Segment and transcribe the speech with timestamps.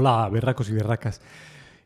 [0.00, 1.20] Hola, berracos y berracas.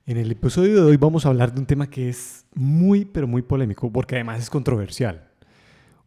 [0.04, 3.26] En el episodio de hoy vamos a hablar de un tema que es muy, pero
[3.26, 5.30] muy polémico, porque además es controversial.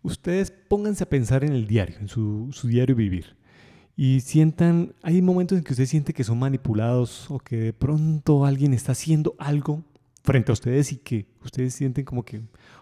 [0.04, 3.36] Ustedes pónganse a pensar en el diario, en su, su diario vivir,
[3.98, 8.46] y sientan, hay momentos en que ustedes sienten que son manipulados o que de pronto
[8.46, 9.84] alguien está haciendo algo
[10.22, 12.40] frente a ustedes y que ustedes sienten como que,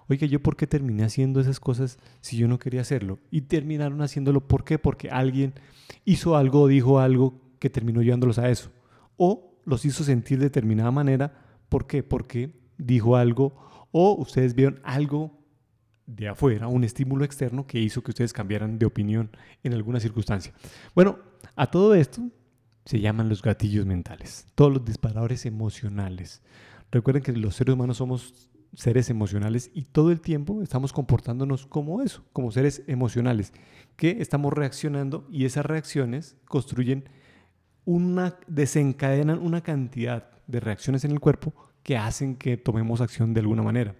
[0.10, 3.20] oiga, ¿yo por qué terminé haciendo esas cosas si yo no quería hacerlo?
[3.32, 4.80] Y terminaron haciéndolo, ¿por qué?
[4.80, 5.54] Porque alguien
[6.04, 8.70] hizo algo dijo algo que terminó llevándolos a eso
[9.26, 11.34] o los hizo sentir de determinada manera.
[11.70, 12.04] ¿Por qué?
[12.04, 15.40] Porque dijo algo o ustedes vieron algo
[16.06, 19.32] de afuera, un estímulo externo que hizo que ustedes cambiaran de opinión
[19.64, 20.54] en alguna circunstancia.
[20.94, 21.20] Bueno,
[21.56, 22.22] a todo esto
[22.84, 26.42] se llaman los gatillos mentales, todos los disparadores emocionales.
[26.92, 32.02] Recuerden que los seres humanos somos seres emocionales y todo el tiempo estamos comportándonos como
[32.02, 33.54] eso, como seres emocionales,
[33.96, 37.08] que estamos reaccionando y esas reacciones construyen
[37.86, 43.42] una, desencadenan una cantidad de reacciones en el cuerpo que hacen que tomemos acción de
[43.42, 43.96] alguna manera.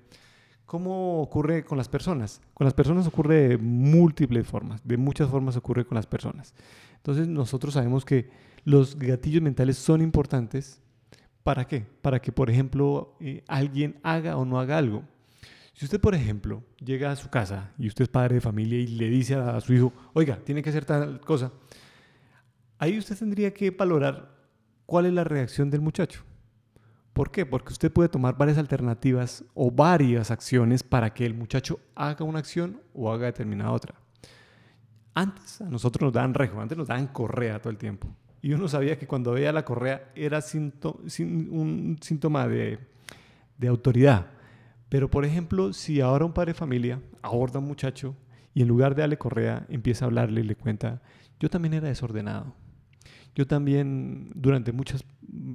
[0.66, 2.42] ¿Cómo ocurre con las personas?
[2.54, 6.54] Con las personas ocurre de múltiples formas, de muchas formas ocurre con las personas.
[6.96, 8.30] Entonces nosotros sabemos que
[8.64, 10.82] los gatillos mentales son importantes.
[11.44, 11.86] ¿Para qué?
[12.02, 15.04] Para que, por ejemplo, eh, alguien haga o no haga algo.
[15.74, 18.88] Si usted, por ejemplo, llega a su casa y usted es padre de familia y
[18.88, 21.52] le dice a su hijo, oiga, tiene que hacer tal cosa,
[22.84, 24.30] ahí usted tendría que valorar
[24.86, 26.24] cuál es la reacción del muchacho.
[27.14, 27.46] ¿Por qué?
[27.46, 32.40] Porque usted puede tomar varias alternativas o varias acciones para que el muchacho haga una
[32.40, 33.96] acción o haga determinada otra.
[35.14, 38.10] Antes a nosotros nos dan rejo, antes nos dan correa todo el tiempo.
[38.42, 40.40] Y uno sabía que cuando veía la correa era
[41.20, 42.80] un síntoma de,
[43.58, 44.28] de autoridad.
[44.90, 48.16] Pero por ejemplo, si ahora un padre de familia aborda a un muchacho
[48.54, 51.02] y en lugar de darle correa empieza a hablarle y le cuenta,
[51.40, 52.56] yo también era desordenado,
[53.36, 55.06] yo también durante muchos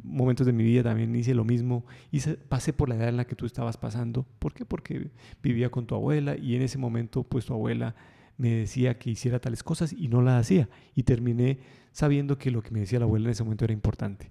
[0.04, 3.26] momentos de mi vida también hice lo mismo, hice, pasé por la edad en la
[3.26, 4.26] que tú estabas pasando.
[4.38, 4.64] ¿Por qué?
[4.64, 5.10] Porque
[5.42, 7.94] vivía con tu abuela y en ese momento pues tu abuela
[8.36, 11.58] me decía que hiciera tales cosas y no las hacía y terminé
[11.92, 14.30] sabiendo que lo que me decía la abuela en ese momento era importante.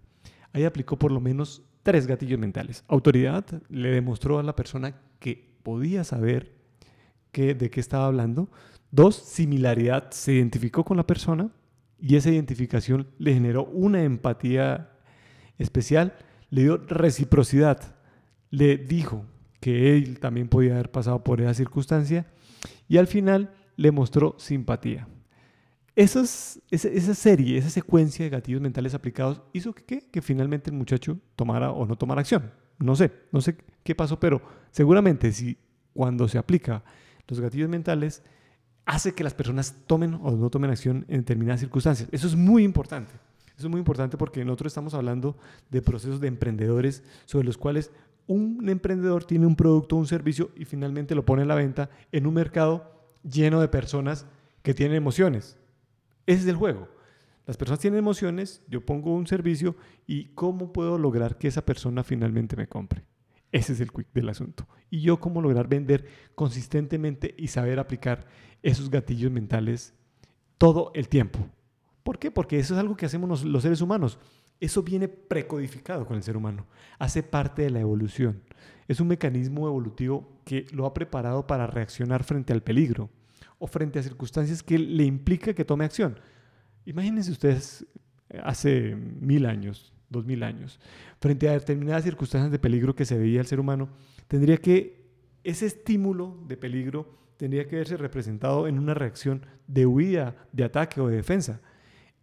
[0.53, 2.83] Ahí aplicó por lo menos tres gatillos mentales.
[2.87, 6.53] Autoridad le demostró a la persona que podía saber
[7.31, 8.49] que, de qué estaba hablando.
[8.91, 11.49] Dos, similaridad, se identificó con la persona
[11.99, 14.91] y esa identificación le generó una empatía
[15.57, 16.15] especial,
[16.49, 17.95] le dio reciprocidad,
[18.49, 19.25] le dijo
[19.59, 22.27] que él también podía haber pasado por esa circunstancia
[22.87, 25.07] y al final le mostró simpatía.
[25.95, 26.21] esa,
[26.69, 31.71] esa, serie, esa secuencia de gatillos mentales aplicados hizo que, que finalmente el muchacho tomara
[31.71, 32.51] o no tomara acción.
[32.79, 34.41] No sé, no sé qué pasó, pero
[34.71, 35.57] seguramente si
[35.93, 36.83] cuando se aplica
[37.27, 38.23] los gatillos mentales
[38.87, 42.07] hace que las personas tomen o no tomen acción en determinadas circunstancias.
[42.11, 43.11] Eso es muy importante.
[43.57, 45.35] Eso es muy importante porque nosotros estamos hablando
[45.69, 47.91] de procesos de emprendedores sobre los cuales
[48.27, 51.89] un emprendedor tiene un producto o un servicio y finalmente lo pone a la venta
[52.13, 52.89] en un mercado
[53.29, 54.25] lleno de personas
[54.63, 55.57] que tienen emociones.
[56.25, 56.87] Ese es el juego.
[57.45, 59.75] Las personas tienen emociones, yo pongo un servicio
[60.05, 63.03] y ¿cómo puedo lograr que esa persona finalmente me compre?
[63.51, 64.67] Ese es el quick del asunto.
[64.89, 68.25] Y yo cómo lograr vender consistentemente y saber aplicar
[68.61, 69.93] esos gatillos mentales
[70.57, 71.39] todo el tiempo.
[72.03, 72.31] ¿Por qué?
[72.31, 74.19] Porque eso es algo que hacemos los, seres humanos.
[74.59, 76.65] Eso viene precodificado con el ser humano.
[76.99, 78.41] Hace parte de la evolución.
[78.87, 83.09] Es un mecanismo evolutivo que lo ha preparado para reaccionar frente al peligro
[83.59, 86.19] o frente a circunstancias que le implica que tome acción.
[86.85, 87.85] Imagínense ustedes
[88.43, 90.79] hace mil años, dos mil años,
[91.19, 93.89] frente a determinadas circunstancias de peligro que se veía el ser humano,
[94.27, 95.07] tendría que
[95.43, 100.99] ese estímulo de peligro tendría que verse representado en una reacción de huida, de ataque
[100.99, 101.61] o de defensa.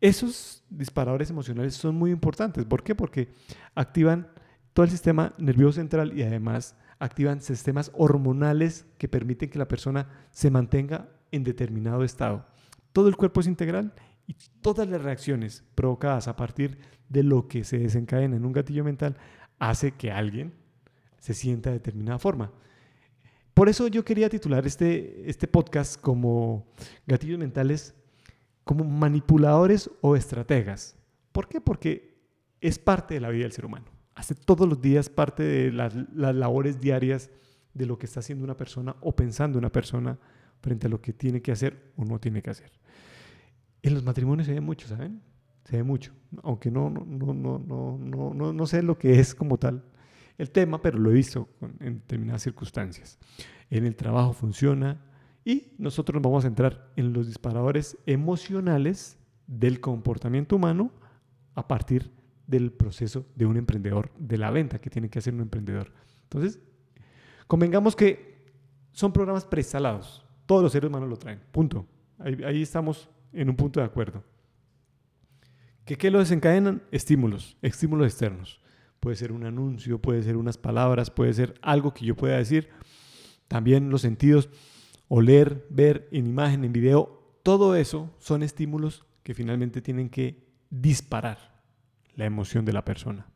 [0.00, 2.65] Esos disparadores emocionales son muy importantes.
[2.65, 2.95] ¿Por qué?
[2.95, 3.28] Porque
[3.75, 4.28] activan
[4.72, 10.09] todo el sistema nervioso central y además activan sistemas hormonales que permiten que la persona
[10.31, 12.45] se mantenga en determinado estado.
[12.93, 13.95] Todo el cuerpo es integral
[14.27, 18.84] y todas las reacciones provocadas a partir de lo que se desencadena en un gatillo
[18.84, 19.16] mental
[19.59, 20.54] hace que alguien
[21.19, 22.53] se sienta de determinada forma.
[23.54, 26.66] Por eso yo quería titular este, este podcast como
[27.07, 27.95] gatillos mentales,
[28.65, 30.97] como manipuladores o estrategas.
[31.31, 31.60] ¿Por qué?
[31.60, 32.19] Porque
[32.60, 33.87] es parte de la vida del ser humano.
[34.16, 37.31] Hace todos los días parte de las, las labores diarias
[37.75, 40.19] de lo que está haciendo una persona o pensando una persona
[40.60, 42.72] frente a lo que tiene que hacer o no tiene que hacer.
[43.84, 45.21] En los matrimonios se ve mucho, ¿saben?
[45.65, 49.34] Se ve mucho, aunque no, no, no, no, no, no, no sé lo que es
[49.34, 49.83] como tal
[50.39, 51.48] el tema, pero lo he visto
[51.81, 53.19] en determinadas circunstancias.
[53.71, 55.01] En el trabajo funciona
[55.45, 60.91] y nosotros nos vamos a centrar en los disparadores emocionales del comportamiento humano
[61.54, 62.10] a partir
[62.47, 65.92] del proceso de un emprendedor, de la venta que tiene que hacer un emprendedor.
[66.25, 66.60] Entonces,
[67.47, 68.34] convengamos que
[68.92, 70.27] son programas preinstalados.
[70.47, 71.41] Todos los seres humanos lo traen.
[71.53, 71.86] Punto.
[72.19, 74.22] Ahí, estamos en un punto de acuerdo.
[75.84, 76.83] ¿Qué, ¿Qué lo desencadenan?
[76.91, 78.60] Estímulos, estímulos externos.
[79.01, 82.71] Puede ser un anuncio, puede ser unas palabras, puede ser algo que yo pueda decir.
[83.48, 84.48] También los sentidos,
[85.09, 91.63] oler, ver en imagen, en video, todo eso son estímulos que finalmente tienen que disparar
[92.15, 93.27] la emoción de la persona.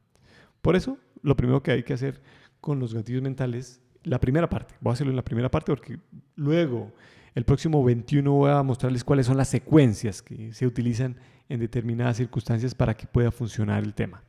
[0.63, 2.23] Por eso, lo primero que hay que hacer
[2.61, 5.99] con los gatillos mentales, la primera parte, voy a hacerlo en la primera parte porque
[6.37, 6.93] luego,
[7.39, 11.15] el próximo 21, voy a mostrarles cuáles son las secuencias que se utilizan
[11.49, 14.25] en determinadas circunstancias para que pueda funcionar el tema.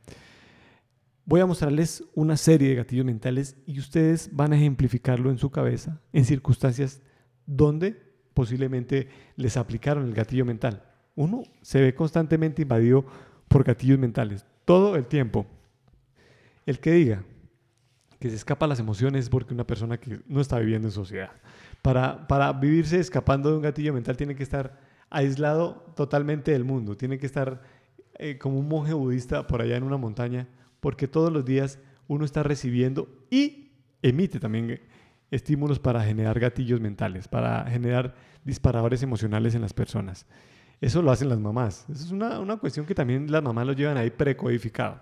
[1.24, 5.50] Voy a mostrarles una serie de gatillos mentales y ustedes van a ejemplificarlo en su
[5.50, 7.02] cabeza en circunstancias
[7.46, 8.00] donde
[8.32, 10.84] posiblemente les aplicaron el gatillo mental.
[11.16, 13.04] Uno se ve constantemente invadido
[13.48, 15.46] por gatillos mentales, todo el tiempo.
[16.64, 17.24] El que diga
[18.20, 20.92] que se escapa a las emociones es porque una persona que no está viviendo en
[20.92, 21.32] sociedad.
[21.82, 24.78] Para, vivirse escapando de un gatillo mental tiene que estar
[25.08, 27.62] aislado totalmente del mundo, tiene que estar
[28.18, 30.46] eh, como un monje budista por allá en una montaña,
[30.80, 33.72] porque todos los días uno está recibiendo y
[34.02, 34.80] emite también
[35.30, 40.26] estímulos para generar gatillos mentales, para generar disparadores emocionales en las personas.
[40.80, 41.86] Eso lo hacen las mamás.
[41.90, 45.00] Es una, una cuestión que también las mamás lo llevan ahí precodificado.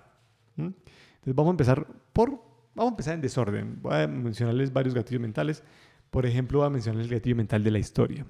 [0.57, 2.31] Entonces vamos a empezar por,
[2.75, 3.79] vamos a empezar en desorden.
[3.81, 5.63] Voy a mencionarles varios gatillos mentales.
[6.11, 8.27] Por ejemplo, voy a mencionar el gatillo mental de la historia.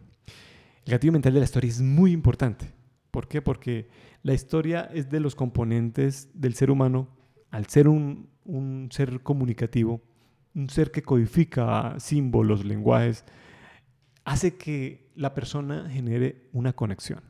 [0.84, 2.72] El gatillo mental de la historia es muy importante.
[3.10, 3.42] ¿Por qué?
[3.42, 3.88] Porque
[4.22, 7.08] la historia es de los componentes del ser humano.
[7.50, 10.02] Al ser un, un ser comunicativo,
[10.54, 13.24] un ser que codifica símbolos, lenguajes,
[14.24, 17.22] hace que la persona genere una conexión.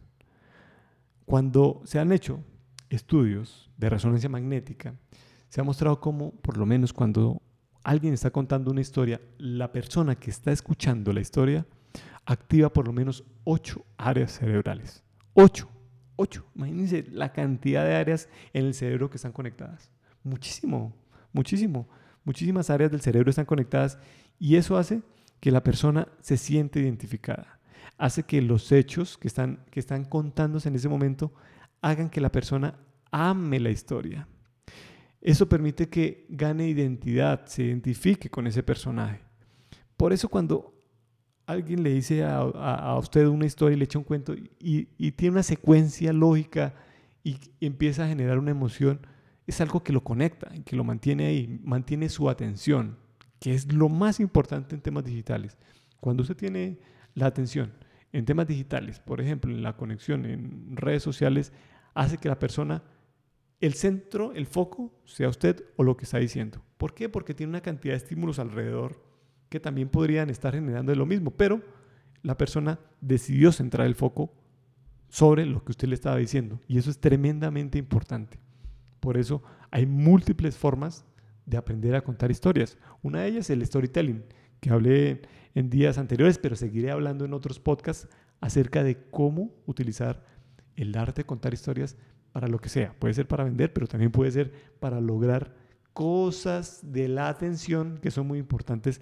[1.25, 2.43] Cuando se han hecho
[2.91, 4.95] estudios de resonancia magnética,
[5.49, 7.43] se ha mostrado cómo, por lo menos cuando
[7.85, 11.67] alguien está contando una historia, la persona que está escuchando la historia
[12.27, 15.03] activa por lo menos ocho áreas cerebrales.
[15.35, 15.69] Ocho,
[16.17, 16.47] ocho.
[16.55, 19.91] Imagínense la cantidad de áreas en el cerebro que están conectadas.
[20.23, 20.95] Muchísimo,
[21.33, 21.89] muchísimo
[22.29, 23.99] muchísimas áreas del cerebro están conectadas
[24.39, 25.01] y eso hace
[25.41, 27.59] que la persona se siente identificada.
[27.97, 31.33] Hace que los hechos que están, que están contándose en ese momento
[31.81, 32.75] hagan que la persona
[33.11, 34.29] ame la historia.
[35.21, 39.21] Eso permite que gane identidad, se identifique con ese personaje.
[39.97, 40.75] Por eso cuando
[41.47, 45.33] alguien le dice a, usted una historia y le echa un cuento y, y tiene
[45.33, 46.75] una secuencia lógica
[47.25, 49.01] y empieza a generar una emoción,
[49.47, 52.99] es algo que lo conecta y que lo mantiene ahí, mantiene su atención,
[53.41, 55.57] que es lo más importante en temas digitales.
[56.01, 56.79] Cuando usted tiene
[57.15, 57.73] la atención
[58.13, 61.53] en temas digitales, por ejemplo, en la conexión en redes sociales,
[61.95, 62.83] hace que la persona,
[63.61, 66.63] el centro, el foco, sea usted o lo que está diciendo.
[66.77, 67.09] ¿Por qué?
[67.09, 69.03] Porque tiene una cantidad de estímulos alrededor
[69.49, 71.63] que también podrían estar generando lo mismo, pero
[72.23, 74.33] la persona decidió centrar el foco
[75.09, 76.61] sobre lo que usted le estaba diciendo.
[76.69, 78.39] Y eso es tremendamente importante.
[79.01, 81.05] Por eso hay múltiples formas
[81.47, 82.77] de aprender a contar historias.
[83.03, 84.25] Una de ellas es el storytelling,
[84.61, 85.23] que hablé
[85.55, 88.09] en días anteriores, pero seguiré hablando en otros podcasts
[88.41, 90.25] acerca de cómo utilizar
[90.77, 91.97] el arte de contar historias
[92.39, 92.95] para lo que sea.
[93.01, 95.57] Puede ser para vender, pero también puede ser para lograr
[95.93, 99.01] cosas de la atención que son muy importantes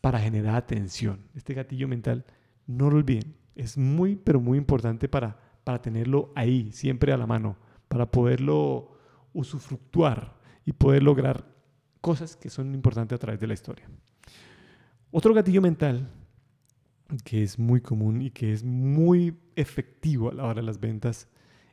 [0.00, 1.26] para generar atención.
[1.34, 2.24] Este gatillo mental,
[2.66, 7.26] no lo olviden, es muy, pero muy importante para, para tenerlo ahí, siempre a la
[7.26, 8.96] mano, para poderlo
[9.34, 11.44] usufructuar y poder lograr
[12.00, 13.90] cosas que son importantes a través de la historia.
[15.10, 16.08] Otro gatillo mental
[17.24, 21.28] que es muy común y que es muy efectivo a la hora de las ventas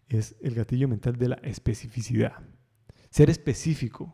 [0.10, 2.34] es el gatillo mental de la especificidad.
[3.10, 4.14] Ser específico.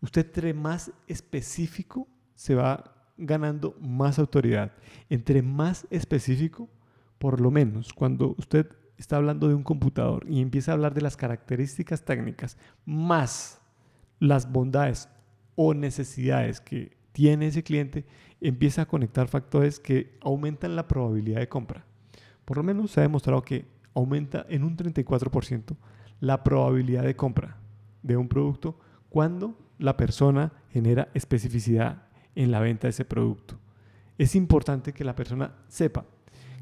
[0.00, 4.72] Usted entre más específico se va ganando más autoridad.
[5.08, 6.68] Entre más específico,
[7.18, 11.00] por lo menos cuando usted está hablando de un computador y empieza a hablar de
[11.00, 13.60] las características técnicas más
[14.18, 15.08] las bondades
[15.54, 18.04] o necesidades que tiene ese cliente,
[18.40, 21.84] empieza a conectar factores que aumentan la probabilidad de compra.
[22.44, 25.76] Por lo menos se ha demostrado que aumenta en un 34%
[26.20, 27.56] la probabilidad de compra
[28.02, 28.78] de un producto
[29.08, 32.04] cuando la persona genera especificidad
[32.34, 33.58] en la venta de ese producto.
[34.18, 36.04] Es importante que la persona sepa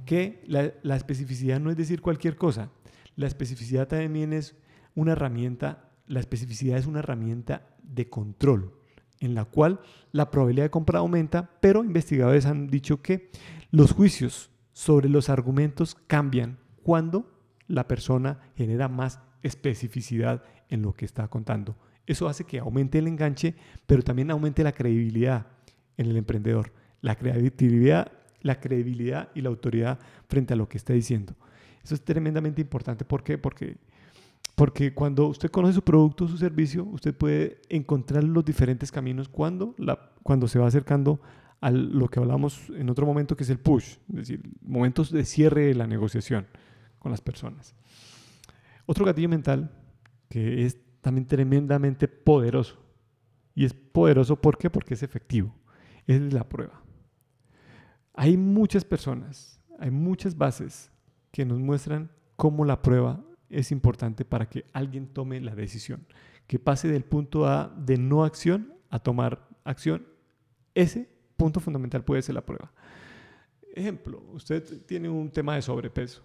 [0.06, 2.70] que la, especificidad no es decir cualquier cosa.
[3.16, 4.56] La especificidad también es
[4.94, 8.72] una herramienta, la especificidad es una herramienta de control
[9.20, 9.80] en la cual
[10.12, 13.30] la probabilidad de compra aumenta, pero investigadores han dicho que
[13.70, 16.58] los juicios sobre los argumentos cambian
[16.88, 17.30] cuando
[17.66, 21.76] la persona genera más especificidad en lo que está contando.
[22.06, 23.54] Eso hace que aumente el enganche,
[23.86, 25.48] pero también aumente la credibilidad
[25.98, 26.72] en el emprendedor.
[27.02, 29.98] La credibilidad, la credibilidad y la autoridad
[30.30, 31.34] frente a lo que está diciendo.
[31.84, 33.04] Eso es tremendamente importante.
[33.04, 33.36] ¿Por qué?
[33.36, 33.76] Porque,
[34.54, 39.28] porque cuando usted conoce su producto o su servicio, usted puede encontrar los diferentes caminos
[39.28, 41.20] cuando, la, cuando se va acercando
[41.60, 45.26] a lo que hablamos en otro momento, que es el push, es decir, momentos de
[45.26, 46.46] cierre de la negociación
[46.98, 47.74] con las personas.
[48.86, 49.70] Otro gatillo mental
[50.28, 52.78] que es también tremendamente poderoso.
[53.54, 54.70] Y es poderoso ¿por?
[54.70, 55.54] Porque es efectivo.
[56.06, 56.82] Es la prueba.
[58.14, 60.90] Hay muchas personas, hay muchas bases
[61.30, 66.06] que nos muestran cómo la prueba es importante para que alguien tome la decisión,
[66.46, 70.06] que pase del punto A de no acción a tomar acción.
[70.74, 72.72] Ese punto fundamental puede ser la prueba.
[73.74, 76.22] Ejemplo, usted tiene un tema de sobrepeso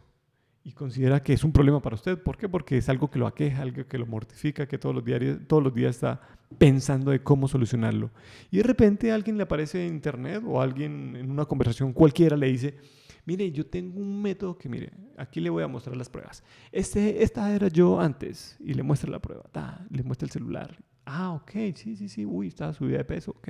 [0.64, 2.18] y considera que es un problema para usted.
[2.22, 2.48] ¿Por qué?
[2.48, 5.62] Porque es algo que lo aqueja, algo que lo mortifica, que todos los, días, todos
[5.62, 6.22] los días está
[6.58, 8.12] pensando de cómo solucionarlo.
[8.50, 12.48] Y de repente alguien le aparece en internet o alguien en una conversación cualquiera le
[12.48, 12.78] dice,
[13.26, 16.44] mire, yo tengo un método que, mire, aquí le voy a mostrar las pruebas.
[16.72, 19.44] Este, esta era yo antes y le muestra la prueba,
[19.90, 20.78] le muestra el celular.
[21.06, 23.50] Ah, ok, sí, sí, sí, uy, estaba subida de peso, ok.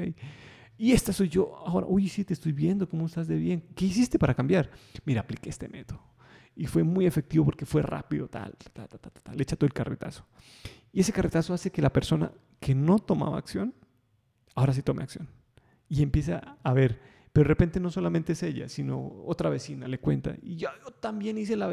[0.80, 3.64] Y esta soy yo ahora, uy, sí, te estoy viendo, ¿cómo estás de bien?
[3.76, 4.72] ¿Qué hiciste para cambiar?
[5.06, 6.13] Mira, apliqué este método
[6.56, 9.74] y fue muy efectivo porque fue rápido, tal, tal, tal, tal, le echa todo el
[9.74, 10.26] carretazo.
[10.92, 13.74] Y ese carretazo hace que la persona que no tomaba acción,
[14.56, 15.28] ahora sí tome acción.
[15.90, 17.00] Y empieza a ver,
[17.34, 20.36] pero de repente no solamente es ella, sino otra vecina le cuenta.
[20.42, 20.70] Y yo,
[21.00, 21.68] también hice la,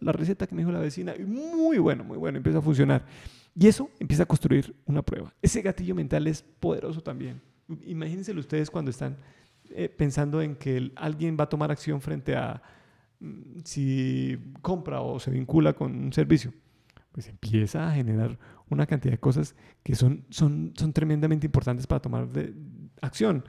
[0.00, 1.14] la, receta que me dijo la vecina.
[1.16, 3.06] Y muy bueno, muy bueno, empieza a funcionar.
[3.58, 5.32] Y eso empieza a construir una prueba.
[5.40, 7.40] Ese gatillo mental es poderoso también.
[7.86, 9.16] Imagínense ustedes cuando están
[9.70, 12.62] eh, pensando en que alguien va a tomar acción frente a
[13.64, 16.52] si compra o se vincula con un servicio,
[17.12, 22.00] pues empieza a generar una cantidad de cosas que son, son, son tremendamente importantes para
[22.00, 22.54] tomar de,
[23.00, 23.44] acción.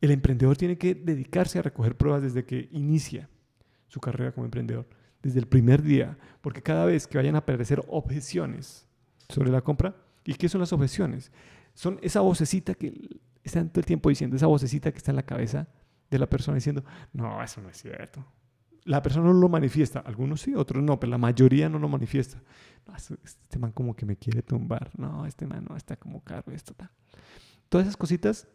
[0.00, 3.28] El emprendedor tiene que dedicarse a recoger pruebas desde que inicia
[3.88, 4.88] su carrera como emprendedor,
[5.22, 8.88] desde el primer día, porque cada vez que vayan a aparecer objeciones
[9.28, 11.32] sobre la compra, ¿y qué son las objeciones?
[11.74, 15.24] Son esa vocecita que está todo el tiempo diciendo, esa vocecita que está en la
[15.24, 15.68] cabeza
[16.10, 18.24] de la persona diciendo, no, eso no es cierto,
[18.84, 22.42] la persona no lo manifiesta, algunos sí, otros no, pero la mayoría no lo manifiesta.
[22.96, 26.74] este man como que me quiere tumbar, no, este man no, está como caro, esto.
[27.68, 28.48] Todas esas cositas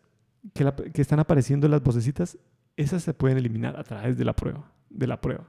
[0.54, 2.38] que, que están apareciendo en las vocecitas,
[2.76, 5.46] esas se pueden eliminar a través de la prueba, de la prueba,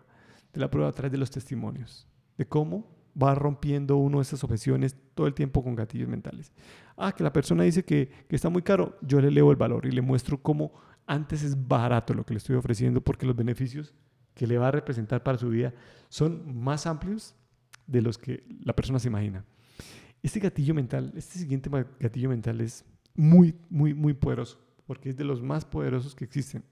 [0.53, 2.07] de la prueba a través de los testimonios,
[2.37, 6.53] de cómo va rompiendo uno esas objeciones todo el tiempo con gatillos mentales.
[6.97, 9.87] Ah, que la persona dice que, que, está muy caro, yo le leo el valor
[9.87, 10.73] y le muestro cómo
[11.07, 13.95] antes es barato lo que le estoy ofreciendo porque los beneficios
[14.37, 15.75] que le va a representar para su vida
[16.09, 17.35] son más amplios
[17.87, 19.45] de los que la persona se imagina.
[20.23, 25.25] Este gatillo mental, este siguiente gatillo mental es muy, muy, muy poderoso, porque es de
[25.25, 26.63] los más poderosos que existen.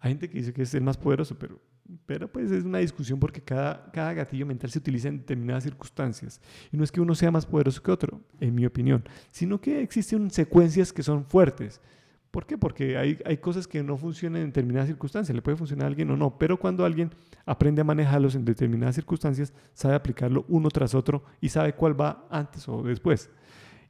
[0.00, 1.58] Hay gente que dice que es el más poderoso, pero,
[2.04, 6.42] pero pues es una discusión porque cada, cada gatillo mental se utiliza en determinadas circunstancias.
[6.70, 9.80] Y no es que uno sea más poderoso que otro, en mi opinión, sino que
[9.80, 11.80] existen secuencias que son fuertes.
[12.30, 12.58] ¿Por qué?
[12.58, 16.10] Porque hay, hay, cosas que no funcionan en determinadas circunstancias, le puede funcionar a alguien
[16.10, 17.10] o no, pero cuando alguien
[17.46, 22.26] aprende a manejarlos en determinadas circunstancias, sabe aplicarlo uno tras otro y sabe cuál va
[22.30, 23.30] antes o después.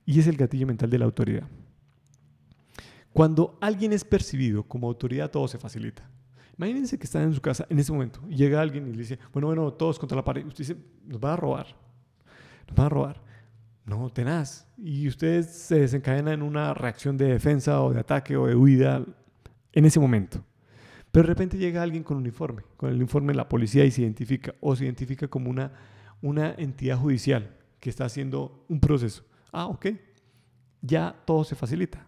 [0.07, 1.49] Y es el gatillo mental de la autoridad.
[3.12, 6.09] Cuando alguien es percibido como autoridad, todo se facilita.
[6.57, 9.47] Imagínense que están en su casa en ese momento llega alguien y le dice, bueno,
[9.47, 10.45] bueno, todos contra la pared.
[10.47, 11.66] Usted dice, nos va a robar.
[12.68, 13.27] Nos va a robar.
[13.88, 14.66] No, tenaz.
[14.76, 19.02] Y ustedes se desencadenan en una reacción de defensa o de ataque o de huida
[19.73, 20.45] en ese momento.
[21.11, 24.02] Pero de repente llega alguien con uniforme, con el uniforme de la policía y se
[24.02, 25.73] identifica o se identifica como una,
[26.21, 29.25] una entidad judicial que está haciendo un proceso.
[29.52, 29.87] Ah, ok.
[30.83, 32.07] Ya todo se facilita,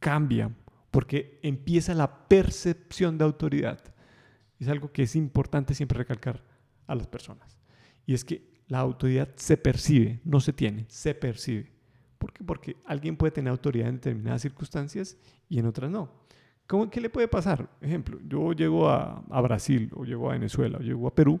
[0.00, 0.54] cambia,
[0.90, 3.82] porque empieza la percepción de autoridad.
[4.60, 6.44] Es algo que es importante siempre recalcar
[6.86, 7.58] a las personas.
[8.04, 11.70] Y es que la autoridad se percibe, no se tiene, se percibe.
[12.16, 12.42] ¿Por qué?
[12.42, 16.10] Porque alguien puede tener autoridad en determinadas circunstancias y en otras no.
[16.66, 17.68] ¿Cómo, ¿Qué le puede pasar?
[17.82, 21.38] Ejemplo, yo llego a, a, Brasil o llego a Venezuela o llego a Perú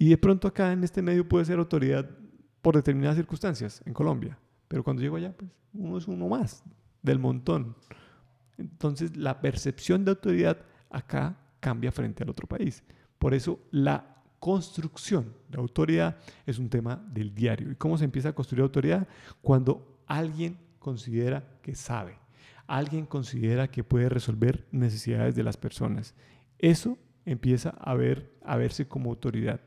[0.00, 2.10] y de pronto acá en este medio puede ser autoridad
[2.60, 4.36] por determinadas circunstancias en Colombia.
[4.66, 6.64] Pero cuando llego allá, pues uno es uno más
[7.02, 7.76] del montón.
[8.58, 10.58] Entonces la percepción de autoridad
[10.90, 12.82] acá cambia frente al otro país.
[13.16, 14.15] Por eso la
[14.46, 17.72] construcción de autoridad es un tema del diario.
[17.72, 19.08] ¿Y cómo se empieza a construir autoridad?
[19.42, 22.16] Cuando alguien considera que sabe,
[22.68, 26.14] alguien considera que puede resolver necesidades de las personas.
[26.60, 29.60] Eso empieza a, ver, a verse como autoridad.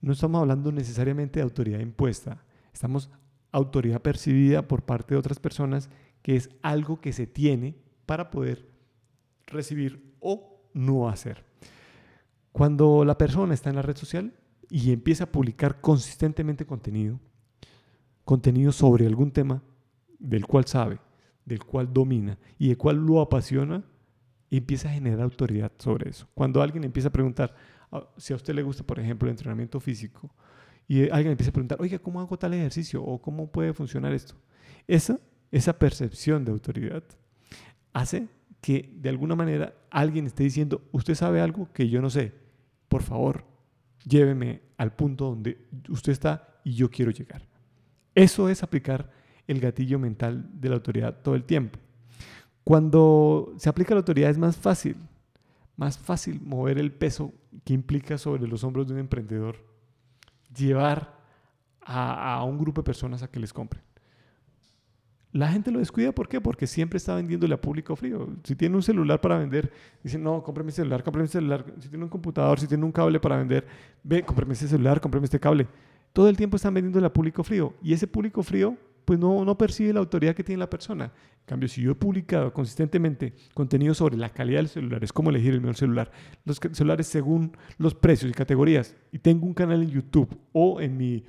[0.00, 3.10] No estamos hablando necesariamente de autoridad impuesta, estamos
[3.50, 5.90] autoridad percibida por parte de otras personas,
[6.22, 7.74] que es algo que se tiene
[8.06, 8.68] para poder
[9.48, 11.45] recibir o no hacer.
[12.56, 14.32] Cuando la persona está en la red social
[14.70, 17.20] y empieza a publicar consistentemente contenido,
[18.24, 19.62] contenido sobre algún tema
[20.18, 20.98] del cual sabe,
[21.44, 23.84] del cual domina y del cual lo apasiona,
[24.50, 26.28] empieza a generar autoridad sobre eso.
[26.32, 27.54] Cuando alguien empieza a preguntar,
[27.92, 30.34] ah, si a usted le gusta, por ejemplo, el entrenamiento físico,
[30.88, 33.04] y alguien empieza a preguntar, oiga, ¿cómo hago tal ejercicio?
[33.04, 34.34] ¿O cómo puede funcionar esto?
[34.86, 35.20] Esa,
[35.50, 37.04] esa percepción de autoridad
[37.92, 38.28] hace
[38.62, 42.45] que de alguna manera alguien esté diciendo, usted sabe algo que yo no sé,
[42.88, 43.44] por favor,
[44.04, 47.42] lléveme al punto donde usted está y yo quiero llegar.
[48.14, 49.10] Eso es aplicar
[49.46, 51.78] el gatillo mental de la autoridad todo el tiempo.
[52.64, 54.96] Cuando se aplica la autoridad es más fácil,
[55.76, 57.32] más fácil mover el peso
[57.64, 59.56] que implica sobre los hombros de un emprendedor,
[60.56, 61.16] llevar
[61.82, 63.82] a, a un grupo de personas a que les compren.
[65.36, 66.40] La gente lo descuida, ¿por qué?
[66.40, 68.26] Porque siempre está vendiéndole a público frío.
[68.42, 69.70] Si tiene un celular para vender,
[70.02, 71.62] dicen, no, cómprame mi celular, cómprame mi celular.
[71.78, 73.66] Si tiene un computador, si tiene un cable para vender,
[74.02, 75.66] ve, cómprame ese celular, cómprame este cable.
[76.14, 77.74] Todo el tiempo están vendiéndole a público frío.
[77.82, 81.04] Y ese público frío, pues no, no percibe la autoridad que tiene la persona.
[81.04, 85.28] En cambio, si yo he publicado consistentemente contenido sobre la calidad del celular, es cómo
[85.28, 86.10] elegir el mejor celular,
[86.46, 90.96] los celulares según los precios y categorías, y tengo un canal en YouTube o en
[90.96, 91.26] mi,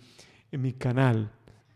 [0.49, 1.29] en mi canal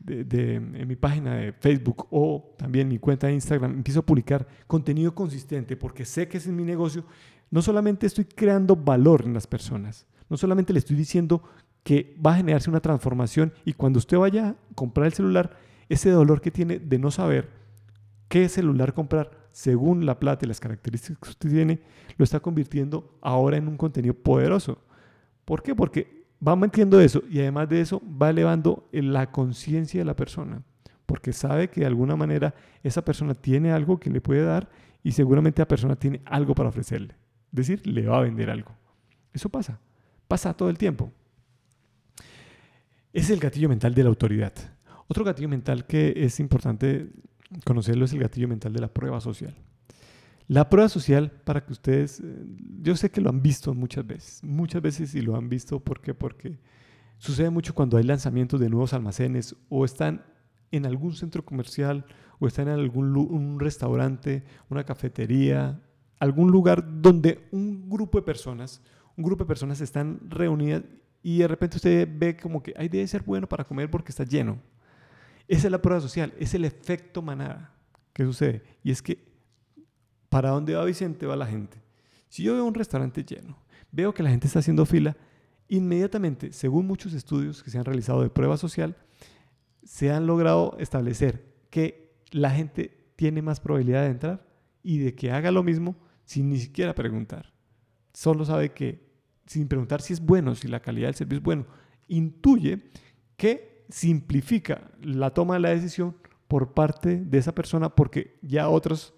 [0.04, 4.48] de, en mi página de Facebook o también mi cuenta de Instagram, empiezo a publicar
[4.68, 7.06] contenido consistente porque sé que ese es mi negocio,
[7.50, 11.44] no solamente estoy creando valor en las personas, no solamente le estoy diciendo
[11.84, 15.58] que va a generarse una transformación y cuando usted vaya a comprar el celular,
[15.90, 17.50] ese dolor que tiene de no saber
[18.28, 21.82] qué celular comprar según la plata y las características que usted tiene,
[22.18, 24.80] lo está convirtiendo ahora en un contenido poderoso.
[25.44, 25.76] ¿Por qué?
[25.76, 30.64] Porque va metiendo eso y además de eso va elevando la conciencia de la persona,
[31.06, 34.70] porque sabe que de alguna manera esa persona tiene algo que le puede dar
[35.04, 37.16] y seguramente la persona tiene algo para ofrecerle.
[37.52, 38.72] Es decir, le va a vender algo.
[39.34, 39.80] Eso pasa,
[40.28, 41.12] pasa todo el tiempo.
[43.14, 44.54] Es el gatillo mental de la autoridad.
[45.08, 47.12] Otro gatillo mental que es importante
[47.66, 49.54] conocerlo es el gatillo mental de la prueba social.
[50.48, 52.46] La prueba social, para que ustedes, eh,
[52.82, 56.02] yo sé que lo han visto muchas veces, muchas veces y lo han visto, ¿por
[56.02, 56.14] qué?
[56.14, 56.60] Porque
[57.18, 60.26] sucede mucho cuando hay lanzamientos de nuevos almacenes o están
[60.72, 62.06] en algún centro comercial
[62.40, 65.80] o están en algún un restaurante, una cafetería,
[66.20, 68.82] algún lugar donde un grupo de personas,
[69.16, 70.84] un grupo de personas están reunidas
[71.24, 74.24] y de repente usted ve como que, ay, debe ser bueno para comer porque está
[74.24, 74.60] lleno.
[75.48, 77.74] Esa es la prueba social, es el efecto manada
[78.14, 78.64] que sucede.
[78.84, 79.31] Y es que
[80.32, 81.26] ¿Para dónde va Vicente?
[81.26, 81.78] Va la gente.
[82.30, 83.58] Si yo veo un restaurante lleno,
[83.92, 85.18] veo que la gente está haciendo fila,
[85.68, 88.96] inmediatamente, según muchos estudios que se han realizado de prueba social,
[89.84, 94.48] se han logrado establecer que la gente tiene más probabilidad de entrar
[94.82, 97.52] y de que haga lo mismo sin ni siquiera preguntar.
[98.14, 99.12] Solo sabe que,
[99.48, 101.66] sin preguntar si es bueno, si la calidad del servicio es bueno,
[102.08, 102.90] intuye
[103.36, 106.16] que simplifica la toma de la decisión
[106.48, 109.14] por parte de esa persona porque ya otros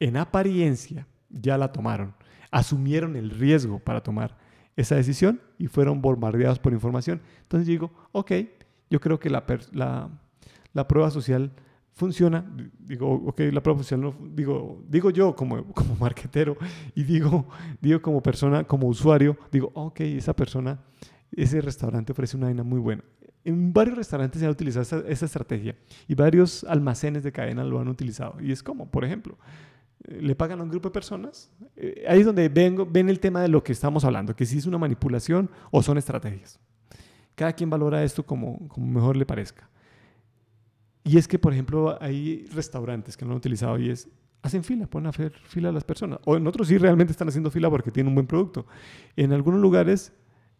[0.00, 2.14] en apariencia ya la tomaron,
[2.50, 4.36] asumieron el riesgo para tomar
[4.76, 7.20] esa decisión y fueron bombardeados por información.
[7.42, 8.32] Entonces digo, ok,
[8.90, 9.44] yo creo que la,
[10.72, 11.52] la, prueba social
[11.92, 12.44] funciona,
[12.78, 16.56] digo, ok, la prueba social no, digo, digo yo como, como marquetero
[16.94, 17.46] y digo,
[17.80, 20.80] digo como persona, como usuario, digo, ok, esa persona,
[21.32, 23.02] ese restaurante ofrece una vaina muy buena.
[23.44, 25.76] En varios restaurantes se ha utilizado esa, esa estrategia
[26.08, 28.36] y varios almacenes de cadena lo han utilizado.
[28.40, 29.36] Y es como, por ejemplo,
[30.06, 31.50] le pagan a un grupo de personas.
[31.76, 34.58] Eh, ahí es donde vengo, ven el tema de lo que estamos hablando, que si
[34.58, 36.58] es una manipulación o son estrategias.
[37.34, 39.68] Cada quien valora esto como, como mejor le parezca.
[41.02, 44.08] Y es que, por ejemplo, hay restaurantes que no han utilizado y es,
[44.42, 46.18] hacen fila, a hacer fila a las personas.
[46.24, 48.66] O en otros sí realmente están haciendo fila porque tienen un buen producto.
[49.16, 50.12] En algunos lugares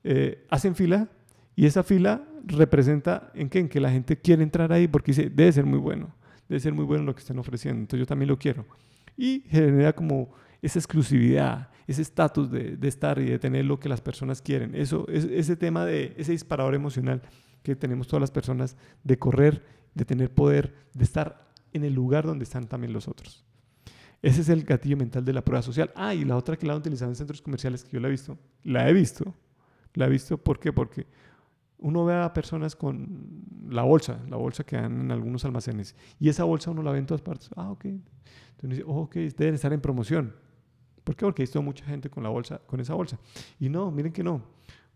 [0.02, 1.08] eh, hacen fila
[1.56, 3.60] y esa fila representa en qué?
[3.60, 6.14] En que la gente quiere entrar ahí porque dice, debe ser muy bueno,
[6.48, 8.66] debe ser muy bueno lo que están ofreciendo, entonces yo también lo quiero
[9.16, 14.00] y genera como esa exclusividad, ese estatus de, estar y de tener lo que las
[14.00, 14.74] personas quieren.
[14.74, 17.22] Eso, es, ese tema de ese disparador emocional
[17.62, 22.24] que tenemos todas las personas de correr, de tener poder, de estar en el lugar
[22.24, 23.44] donde están también los otros.
[24.22, 25.90] Ese es el gatillo mental de la prueba social.
[25.94, 28.10] Ah, y la otra que la han utilizado en centros comerciales que yo la he
[28.10, 29.34] visto, la he visto,
[29.92, 30.72] la he visto, ¿por qué?
[30.72, 31.06] Porque
[31.78, 36.30] uno ve a personas con la bolsa, la bolsa que dan en algunos almacenes, y
[36.30, 37.50] esa bolsa uno la ve en todas partes.
[37.54, 37.84] Ah, ok.
[38.64, 40.34] Entonces dice, oh, ok, deben estar en promoción.
[41.04, 41.26] ¿Por qué?
[41.26, 43.18] Porque he visto mucha gente con la bolsa, con esa bolsa.
[43.60, 44.42] Y no, miren que no.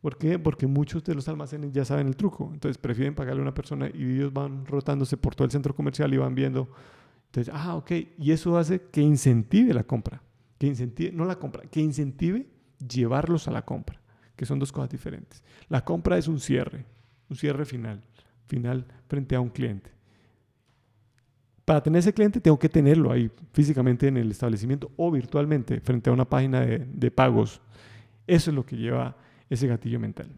[0.01, 0.39] ¿Por qué?
[0.39, 2.51] Porque muchos de los almacenes ya saben el truco.
[2.55, 6.15] Entonces prefieren pagarle a una persona y ellos van rotándose por todo el centro comercial
[6.15, 6.71] y van viendo.
[7.27, 7.91] Entonces, ah, ok.
[8.17, 10.23] Y eso hace que incentive la compra.
[10.57, 12.47] Que incentive, no la compra, que incentive
[12.89, 14.01] llevarlos a la compra,
[14.35, 15.45] que son dos cosas diferentes.
[15.69, 16.87] La compra es un cierre,
[17.29, 18.03] un cierre final,
[18.47, 19.98] final frente a un cliente.
[21.69, 26.09] Para tener ese cliente tengo que tenerlo ahí físicamente en el establecimiento o virtualmente frente
[26.09, 27.61] a una página de, pagos.
[28.27, 29.19] Eso es lo que lleva
[29.51, 30.31] ese gatillo mental.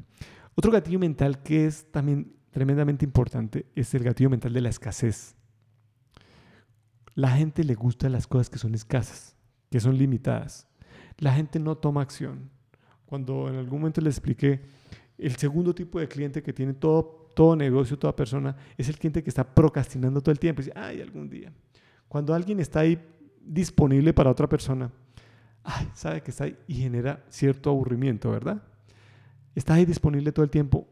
[0.56, 5.36] Otro gatillo mental que es también tremendamente importante es el gatillo mental de la escasez.
[7.14, 9.36] La gente le gusta las cosas que son escasas,
[9.70, 10.66] que son limitadas.
[11.18, 12.50] La gente no toma acción.
[13.06, 14.62] Cuando en algún momento les expliqué,
[15.16, 19.22] el segundo tipo de cliente que tiene todo, todo negocio, toda persona, es el cliente
[19.22, 20.62] que está procrastinando todo el tiempo.
[20.62, 21.52] Y dice, ay, algún día.
[22.08, 22.98] Cuando alguien está ahí
[23.40, 24.90] disponible para otra persona,
[25.62, 28.62] ay, sabe que está ahí y genera cierto aburrimiento, ¿verdad?
[29.54, 30.86] está ahí disponible todo el tiempo,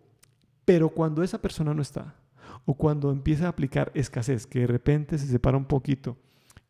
[0.65, 2.17] pero cuando esa persona no está,
[2.65, 6.17] o cuando empieza a aplicar escasez, que de repente se separa un poquito,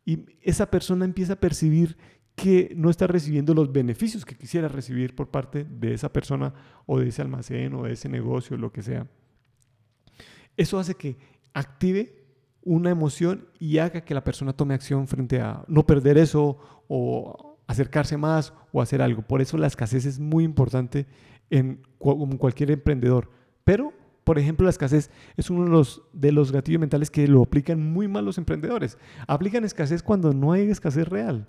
[0.05, 1.97] y esa persona empieza a percibir
[2.35, 6.53] que no está recibiendo los beneficios que quisiera recibir por parte de esa persona
[6.85, 9.07] o de ese almacén o de ese negocio, lo que sea.
[10.59, 11.15] Eso hace que
[11.53, 12.13] active
[12.63, 16.57] una emoción y haga que la persona tome acción frente a no perder eso
[16.89, 19.21] o acercarse más o hacer algo.
[19.21, 21.07] Por eso la escasez es muy importante
[21.49, 23.31] en cualquier emprendedor.
[23.63, 23.93] Pero,
[24.25, 27.79] por ejemplo, la escasez es uno de los, de los gatillos mentales que lo aplican
[27.93, 28.97] muy mal los emprendedores.
[29.27, 31.47] Aplican escasez cuando no hay escasez real.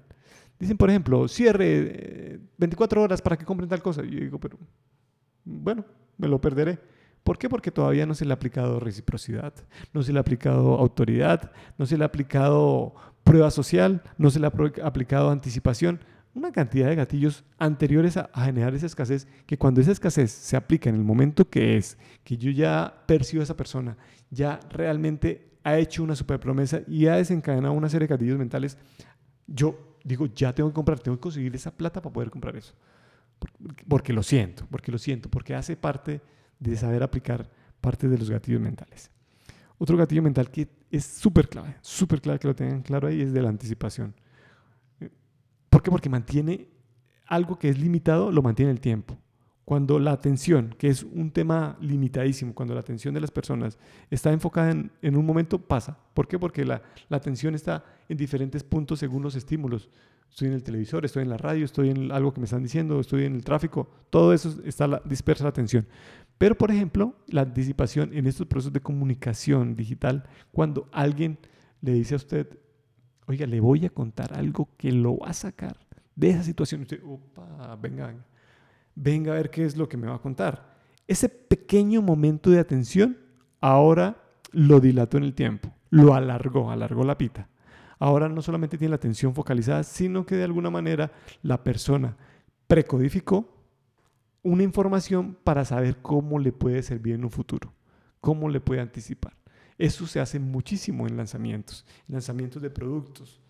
[0.60, 4.04] Dicen, por ejemplo, cierre 24 eh, horas para que compren tal cosa.
[4.04, 4.56] Y yo digo, pero
[5.44, 5.84] bueno,
[6.16, 6.78] me lo perderé.
[7.24, 7.48] ¿Por qué?
[7.48, 9.52] Porque todavía no se le ha aplicado reciprocidad,
[9.92, 14.40] no se le ha aplicado autoridad, no se le ha aplicado prueba social, no se
[14.40, 14.52] le ha
[14.82, 16.00] aplicado anticipación
[16.34, 20.88] una cantidad de gatillos anteriores a, generar esa escasez, que cuando esa escasez se aplica
[20.88, 23.96] en el momento que es, que yo ya percibo a esa persona,
[24.30, 28.78] ya realmente ha hecho una super promesa y ha desencadenado una serie de gatillos mentales,
[29.46, 32.74] yo digo, ya tengo que comprar, tengo que conseguir esa plata para poder comprar eso.
[33.88, 36.20] Porque lo siento, porque lo siento, porque hace parte
[36.60, 39.10] de saber aplicar parte de los gatillos mentales.
[39.78, 43.32] Otro gatillo mental que es súper clave, súper clave que lo tengan claro ahí es
[43.32, 44.14] de la anticipación.
[45.70, 45.90] ¿Por qué?
[45.90, 46.68] Porque mantiene
[47.26, 49.16] algo que es limitado, lo mantiene el tiempo.
[49.70, 53.78] Cuando la atención, que es un tema limitadísimo, cuando la atención de las personas
[54.10, 55.96] está enfocada en, un momento, pasa.
[56.12, 56.40] ¿Por qué?
[56.40, 59.88] Porque la, atención está en diferentes puntos según los estímulos.
[60.28, 62.98] Estoy en el televisor, estoy en la radio, estoy en algo que me están diciendo,
[62.98, 63.88] estoy en el tráfico.
[64.10, 65.86] Todo eso está la, dispersa la atención.
[66.36, 71.38] Pero, por ejemplo, la anticipación en estos procesos de comunicación digital, cuando alguien
[71.80, 72.58] le dice a usted,
[73.28, 75.78] oiga, le voy a contar algo que lo va a sacar
[76.16, 76.80] de esa situación.
[76.80, 78.24] usted, opa, venga, venga,
[79.04, 80.76] a ver qué es lo que me va a contar.
[81.06, 83.16] Ese pequeño momento de atención
[83.60, 87.48] ahora lo dilató en el tiempo, lo alargó, alargó la pita.
[87.98, 92.16] Ahora no solamente tiene la atención focalizada, sino que de alguna manera la persona
[92.66, 93.56] precodificó
[94.42, 97.72] una información para saber cómo le puede servir en un futuro,
[98.20, 99.36] cómo le puede anticipar.
[99.76, 103.40] Eso se hace muchísimo en lanzamientos, lanzamientos de productos.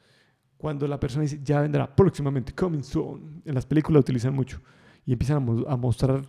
[0.56, 4.60] Cuando la persona dice, ya vendrá próximamente, coming soon, en las películas utilizan mucho
[5.10, 6.22] y empiezan a, mostrar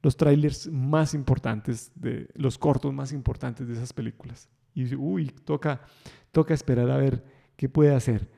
[0.00, 4.48] los trailers más importantes, de, los cortos más importantes de esas películas.
[4.72, 5.82] Y dice, uy, toca,
[6.30, 7.22] toca esperar a ver
[7.56, 8.30] qué puede hacer.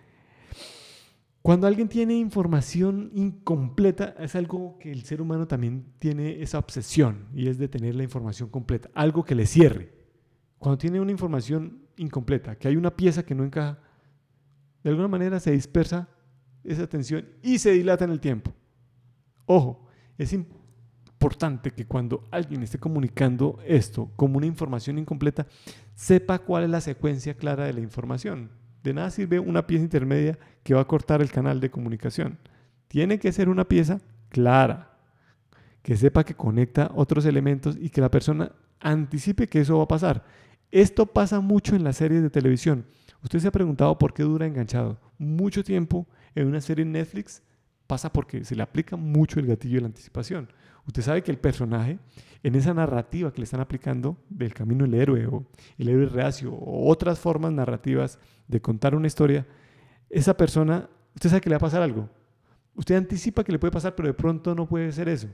[1.43, 7.29] Cuando alguien tiene información incompleta, es algo que el ser humano también tiene esa obsesión
[7.33, 9.93] y es de tener la información completa, algo que le cierre.
[10.59, 13.79] Cuando tiene una información incompleta, que hay una pieza que no encaja,
[14.83, 16.09] de alguna manera se dispersa
[16.65, 18.53] esa atención y se dilata en el tiempo.
[19.47, 19.87] Ojo,
[20.19, 25.47] es importante que cuando alguien esté comunicando esto como una información incompleta,
[25.95, 28.51] sepa cuál es la secuencia clara de la información.
[28.83, 32.39] De nada sirve una pieza intermedia que va a cortar el canal de comunicación.
[32.89, 34.99] Tiene que ser una pieza clara,
[35.83, 39.89] que sepa que conecta otros elementos y que la persona anticipe que eso va a
[39.89, 40.25] pasar.
[40.71, 42.87] Esto pasa mucho en las series de televisión.
[43.23, 45.01] Usted se ha preguntado por qué dura enganchado.
[45.19, 47.43] Mucho tiempo en una serie en Netflix
[47.87, 50.49] pasa porque se le aplica mucho el gatillo de la anticipación.
[50.87, 51.99] Usted sabe que el personaje,
[52.43, 55.47] en esa narrativa que le están aplicando del camino del héroe o
[55.79, 58.19] el héroe reacio o otras formas narrativas
[58.49, 59.47] de contar una historia,
[60.11, 62.09] esa persona, usted sabe que le va a pasar algo.
[62.75, 65.29] Usted anticipa que le puede pasar, pero de pronto no puede ser eso.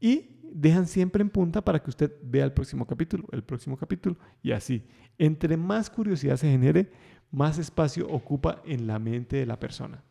[0.00, 4.16] Y dejan siempre en punta para que usted vea el próximo capítulo, el próximo capítulo
[4.42, 4.86] y así.
[5.18, 6.90] Entre más curiosidad se genere,
[7.32, 10.04] más espacio ocupa en la mente de la persona.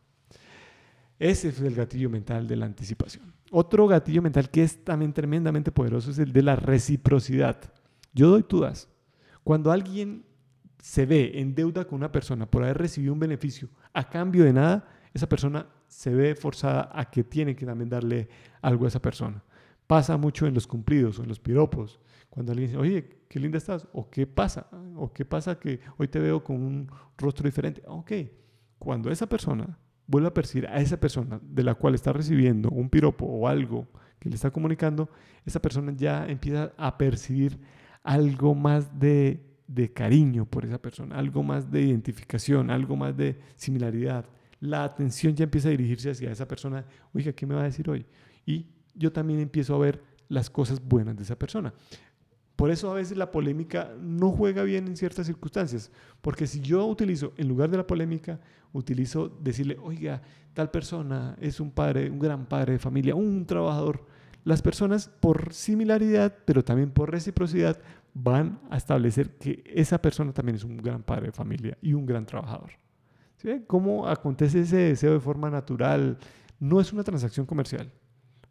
[1.18, 3.32] Ese es el gatillo mental de la anticipación.
[3.50, 7.60] Otro gatillo mental que es también tremendamente poderoso es el de la reciprocidad.
[8.12, 8.66] Yo doy, tú.
[9.44, 10.24] Cuando alguien
[10.82, 14.52] se ve en deuda con una persona por haber recibido un beneficio a cambio de
[14.52, 18.28] nada, esa persona se ve forzada a que tiene que también darle
[18.60, 19.42] algo a esa persona.
[19.86, 22.00] Pasa mucho en los cumplidos o en los piropos.
[22.28, 26.08] Cuando alguien dice, oye, qué linda estás, o qué pasa, o qué pasa que hoy
[26.08, 27.82] te veo con un rostro diferente.
[27.86, 28.12] Ok,
[28.78, 32.88] cuando esa persona vuelve a percibir a esa persona de la cual está recibiendo un
[32.88, 33.86] piropo o algo
[34.18, 35.08] que le está comunicando,
[35.44, 37.58] esa persona ya empieza a percibir
[38.02, 43.38] algo más de, de cariño por esa persona, algo más de identificación, algo más de
[43.56, 44.26] similaridad.
[44.60, 47.88] La atención ya empieza a dirigirse hacia esa persona, oiga, ¿qué me va a decir
[47.90, 48.06] hoy?
[48.46, 51.74] Y yo también empiezo a ver las cosas buenas de esa persona.
[52.56, 55.90] Por eso a veces la polémica no juega bien en ciertas circunstancias,
[56.20, 58.40] porque si yo utilizo, en lugar de la polémica,
[58.72, 64.06] utilizo decirle, oiga, tal persona es un padre, un gran padre de familia, un trabajador,
[64.44, 67.80] las personas por similaridad, pero también por reciprocidad,
[68.12, 72.06] van a establecer que esa persona también es un gran padre de familia y un
[72.06, 72.70] gran trabajador.
[73.36, 73.64] ¿Sí?
[73.66, 76.18] ¿Cómo acontece ese deseo de forma natural?
[76.60, 77.90] No es una transacción comercial.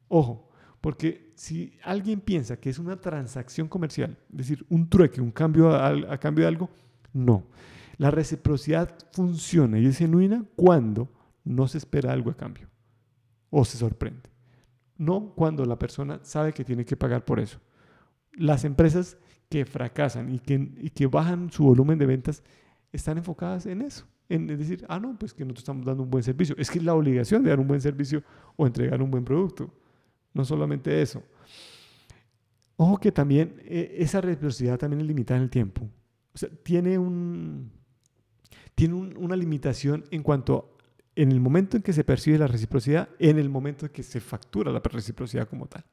[0.10, 0.50] Ojo,
[0.84, 5.74] porque si alguien piensa que es una transacción comercial, es decir, un trueque, un cambio
[5.74, 6.70] a, cambio de algo,
[7.14, 7.46] no.
[7.96, 11.10] La reciprocidad funciona y es genuina cuando
[11.46, 12.68] no se espera algo a cambio
[13.50, 14.30] o se sorprende.
[14.98, 17.62] No cuando la persona sabe que tiene que pagar por eso.
[18.34, 19.18] Las empresas
[19.48, 22.44] que fracasan y que, que bajan su volumen de ventas
[22.92, 24.06] están enfocadas en eso.
[24.28, 26.58] En decir, ah, no, pues que nosotros estamos dando un buen servicio.
[26.60, 28.22] Es que es la obligación de dar un buen servicio
[28.58, 29.74] o entregar un buen producto.
[30.34, 31.24] No solamente eso.
[32.76, 35.90] Ojo que también e, esa reciprocidad también es limitada en el tiempo.
[36.34, 37.72] O sea, tiene, un,
[38.76, 40.78] tiene una limitación en cuanto
[41.16, 44.20] en el momento en que se percibe la reciprocidad, en el momento en que se
[44.20, 45.86] factura la reciprocidad como tal.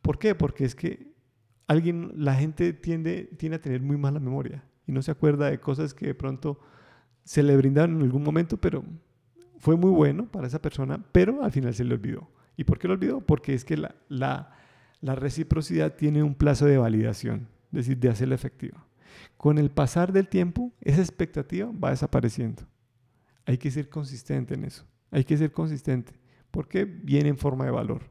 [0.00, 0.34] ¿Por qué?
[0.34, 1.12] Porque es que
[1.66, 5.60] alguien, la gente tiende, tiende a tener muy mala memoria y no se acuerda de
[5.60, 6.58] cosas que de pronto
[7.24, 8.82] se le brindaron en algún momento, pero
[9.58, 12.28] fue muy bueno para esa persona, pero al final se le olvidó.
[12.62, 13.20] ¿Y por qué lo olvidó?
[13.20, 14.56] Porque es que la,
[15.02, 18.86] reciprocidad tiene un plazo de validación, es decir, de hacerla efectiva.
[19.36, 22.62] Con el pasar del tiempo, esa expectativa va desapareciendo.
[23.46, 24.84] Hay que ser consistente en eso.
[25.10, 26.12] Hay que ser consistente
[26.52, 28.02] porque viene en forma de valor.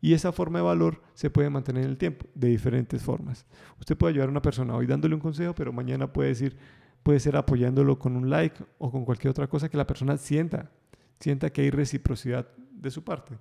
[0.00, 3.44] Y esa forma de valor se puede mantener en el tiempo de diferentes formas.
[3.78, 6.56] Usted puede ayudar a una persona hoy dándole un consejo, pero mañana puede decir,
[7.02, 10.70] puede ser apoyándolo con un like o con cualquier otra cosa que la persona sienta,
[11.18, 13.36] sienta que hay reciprocidad de su parte.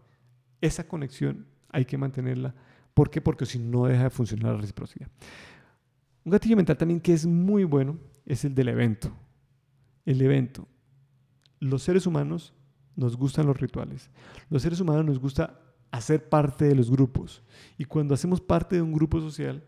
[0.62, 2.56] Esa conexión hay que mantenerla.
[2.94, 3.22] ¿Por qué?
[3.22, 5.10] Porque si no deja de funcionar la reciprocidad.
[6.24, 9.12] Un gatillo mental también que es muy bueno es el del evento.
[10.06, 10.68] El evento.
[11.60, 12.54] Los seres humanos
[12.96, 14.10] nos gustan los rituales.
[14.50, 15.60] Los seres humanos nos gusta
[15.92, 17.44] hacer parte de los grupos.
[17.78, 19.64] Y cuando hacemos parte de un grupo social,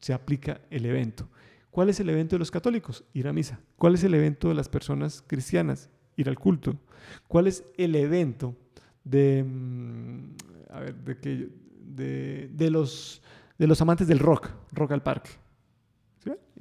[0.00, 1.28] se aplica el evento.
[1.70, 3.04] ¿Cuál es el evento de los católicos?
[3.12, 3.60] Ir a misa.
[3.76, 5.90] ¿Cuál es el evento de las personas cristianas?
[6.16, 6.78] Ir al culto.
[7.26, 8.56] ¿Cuál es el evento
[9.04, 10.34] de, mm,
[10.70, 11.48] a ver, de, que,
[11.80, 13.22] de, de, los,
[13.58, 15.30] de los amantes del rock, rock al parque.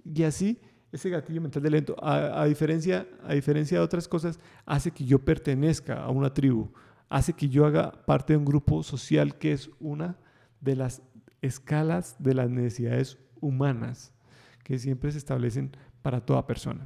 [0.06, 0.60] Y así,
[0.92, 5.20] ese gatillo mental del evento, a, diferencia, a diferencia de otras cosas, hace que yo
[5.20, 6.72] pertenezca a una tribu,
[7.10, 10.18] hace que yo haga parte de un grupo social que es una
[10.62, 11.02] de las
[11.42, 14.14] escalas de las necesidades humanas
[14.64, 16.86] que siempre se establecen para toda persona.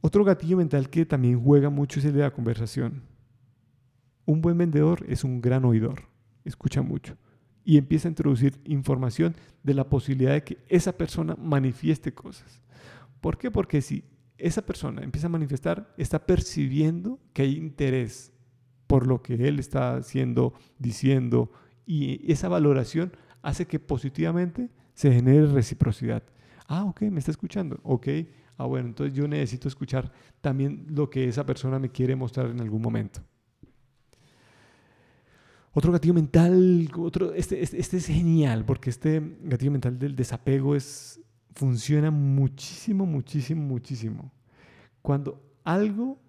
[0.00, 3.02] Otro gatillo mental que también juega mucho es el de la conversación.
[4.26, 6.02] Un buen vendedor es un gran oidor,
[6.44, 7.16] escucha mucho
[7.64, 12.62] y empieza a introducir información de la posibilidad de que esa persona manifieste cosas.
[13.20, 13.50] ¿Por qué?
[13.50, 14.04] Porque si
[14.36, 18.32] esa persona empieza a manifestar, está percibiendo que hay interés
[18.86, 21.50] por lo que él está haciendo, diciendo,
[21.86, 26.22] y esa valoración hace que positivamente se genere reciprocidad.
[26.66, 27.80] Ah, ok, me está escuchando.
[27.82, 28.08] Ok,
[28.58, 32.60] ah, bueno, entonces yo necesito escuchar también lo que esa persona me quiere mostrar en
[32.60, 33.20] algún momento.
[35.76, 40.76] Otro gatillo mental, otro, este, este, este, es genial porque este gatillo mental del desapego
[40.76, 41.20] es,
[41.52, 44.32] funciona muchísimo, muchísimo, muchísimo.
[45.02, 46.20] Cuando algo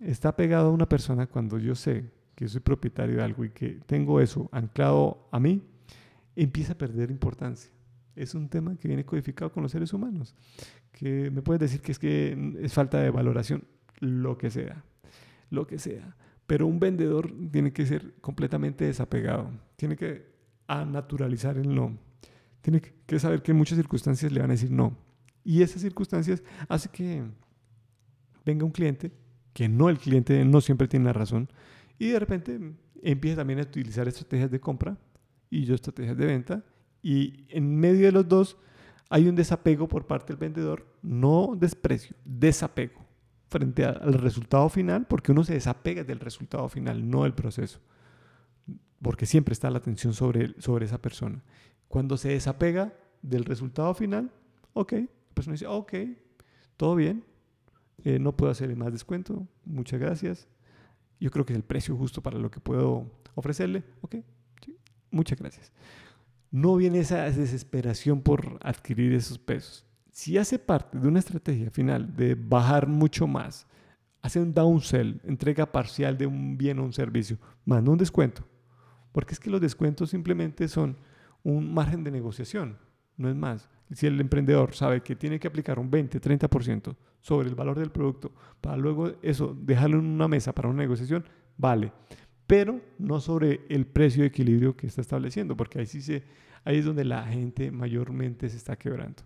[0.00, 3.78] está pegado a una persona, cuando yo sé que soy propietario de algo y que
[3.84, 5.62] tengo eso anclado a mí,
[6.34, 7.70] empieza a perder importancia.
[8.16, 10.34] Es un tema que viene codificado con los seres humanos,
[10.92, 13.64] que me puedes decir que es que es falta de valoración,
[14.00, 14.82] lo que sea,
[15.50, 16.16] lo que sea.
[16.46, 20.34] Pero un vendedor tiene que ser completamente desapegado, tiene que
[20.68, 21.98] naturalizar el no,
[22.60, 24.96] tiene que saber que en muchas circunstancias le van a decir no.
[25.44, 27.22] Y esas circunstancias hace que
[28.44, 29.12] venga un cliente
[29.52, 31.48] que no el cliente no siempre tiene la razón
[31.98, 32.58] y de repente
[33.02, 34.98] empieza también a utilizar estrategias de compra
[35.48, 36.64] y yo estrategias de venta
[37.02, 38.58] y en medio de los dos
[39.08, 43.03] hay un desapego por parte del vendedor, no desprecio, desapego
[43.54, 47.78] frente al resultado final, porque uno se desapega del resultado final, no del proceso,
[49.00, 51.40] porque siempre está la atención sobre, sobre esa persona.
[51.86, 54.32] Cuando se desapega del resultado final,
[54.72, 55.94] ok, la persona dice, ok,
[56.76, 57.22] todo bien,
[58.02, 60.48] eh, no puedo hacerle más descuento, muchas gracias,
[61.20, 64.16] yo creo que es el precio justo para lo que puedo ofrecerle, ok,
[65.12, 65.70] muchas gracias.
[66.50, 72.14] No viene esa desesperación por adquirir esos pesos si hace parte de una estrategia final
[72.14, 73.66] de bajar mucho más,
[74.22, 78.46] hace un downsell, entrega parcial de un bien o un servicio, más no un descuento.
[79.10, 80.96] Porque es que los descuentos simplemente son
[81.42, 82.78] un margen de negociación,
[83.16, 83.68] no es más.
[83.90, 87.90] Si el emprendedor sabe que tiene que aplicar un 20, 30% sobre el valor del
[87.90, 91.24] producto para luego eso dejarlo en una mesa para una negociación,
[91.56, 91.92] vale.
[92.46, 96.22] Pero no sobre el precio de equilibrio que está estableciendo, porque ahí sí se,
[96.62, 99.24] ahí es donde la gente mayormente se está quebrando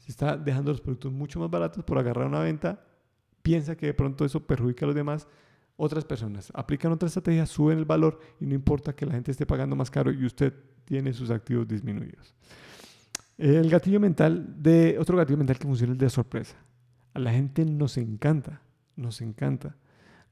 [0.00, 2.84] si está dejando los productos mucho más baratos por agarrar una venta,
[3.42, 5.28] piensa que de pronto eso perjudica a los demás,
[5.76, 9.46] otras personas aplican otra estrategia, suben el valor y no importa que la gente esté
[9.46, 10.52] pagando más caro y usted
[10.84, 12.34] tiene sus activos disminuidos.
[13.38, 16.56] El gatillo mental de otro gatillo mental que funciona es de sorpresa.
[17.14, 18.60] A la gente nos encanta,
[18.96, 19.76] nos encanta.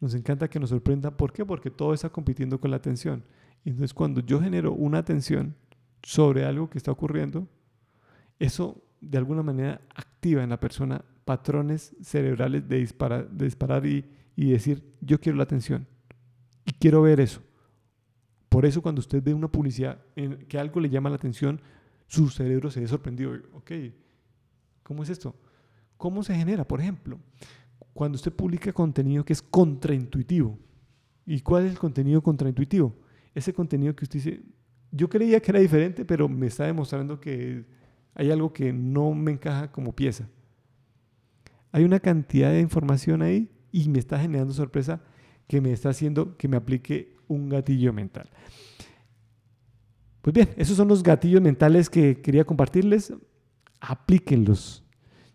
[0.00, 1.16] Nos encanta que nos sorprenda.
[1.16, 1.44] ¿Por qué?
[1.44, 3.24] Porque todo está compitiendo con la atención.
[3.64, 5.56] Entonces, cuando yo genero una atención
[6.02, 7.48] sobre algo que está ocurriendo,
[8.38, 14.04] eso de alguna manera activa en la persona patrones cerebrales de, disparar, y,
[14.50, 15.86] decir, yo quiero la atención
[16.64, 17.42] y quiero ver eso.
[18.48, 20.00] Por eso cuando usted ve una publicidad
[20.48, 21.60] que algo le llama la atención,
[22.06, 23.32] su cerebro se ve sorprendido.
[23.52, 23.72] Ok,
[24.82, 25.34] ¿cómo es esto?
[25.98, 26.66] ¿Cómo se genera?
[26.66, 27.18] Por ejemplo,
[27.92, 30.58] cuando usted publica contenido que es contraintuitivo.
[31.26, 32.96] ¿Y cuál es el contenido contraintuitivo?
[33.34, 34.42] Ese contenido que usted dice,
[34.90, 37.66] yo creía que era diferente, pero me está demostrando que
[38.18, 40.28] hay algo que no me encaja como pieza.
[41.70, 45.00] Hay una cantidad de información ahí y me está generando sorpresa
[45.46, 48.28] que me está haciendo que me aplique un gatillo mental.
[50.20, 53.14] Pues bien, esos son los gatillos mentales que quería compartirles.
[53.80, 54.84] Aplíquenlos.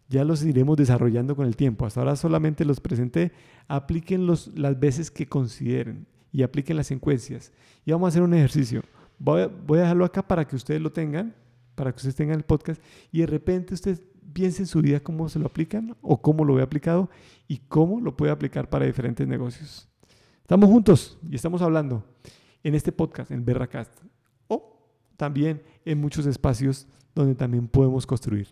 [0.10, 1.86] Ya los iremos desarrollando con el tiempo.
[1.86, 3.32] Hasta ahora solamente los presenté.
[3.70, 7.54] Aplíquenlos las veces que consideren y apliquen las secuencias.
[7.86, 8.82] Y vamos a hacer un ejercicio.
[9.18, 11.34] Voy a, dejarlo acá para que ustedes lo tengan
[11.76, 12.82] para que ustedes tengan el podcast
[13.12, 14.02] y de repente usted
[14.34, 17.10] piense en su vida cómo se lo aplican o cómo lo ve aplicado
[17.48, 19.90] y cómo lo puede aplicar para diferentes negocios.
[20.42, 22.04] Estamos juntos y estamos hablando
[22.64, 23.92] en este podcast, en Berracast,
[24.48, 24.78] o
[25.18, 28.48] también en muchos espacios donde también podemos construir.